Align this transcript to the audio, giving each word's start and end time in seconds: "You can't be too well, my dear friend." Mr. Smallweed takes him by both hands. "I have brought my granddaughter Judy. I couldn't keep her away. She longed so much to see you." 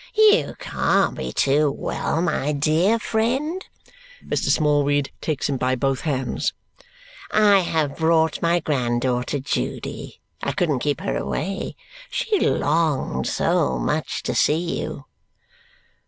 "You 0.15 0.55
can't 0.57 1.15
be 1.15 1.31
too 1.31 1.69
well, 1.69 2.23
my 2.23 2.53
dear 2.53 2.97
friend." 2.97 3.63
Mr. 4.25 4.49
Smallweed 4.49 5.11
takes 5.21 5.47
him 5.47 5.57
by 5.57 5.75
both 5.75 6.01
hands. 6.01 6.53
"I 7.29 7.59
have 7.59 7.97
brought 7.97 8.41
my 8.41 8.61
granddaughter 8.61 9.37
Judy. 9.39 10.19
I 10.41 10.53
couldn't 10.53 10.79
keep 10.79 11.01
her 11.01 11.15
away. 11.15 11.75
She 12.09 12.39
longed 12.39 13.27
so 13.27 13.77
much 13.77 14.23
to 14.23 14.33
see 14.33 14.81
you." 14.81 15.05